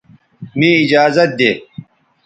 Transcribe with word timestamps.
مے 0.57 0.69
ایجازت 0.79 1.29
دے 1.39 1.51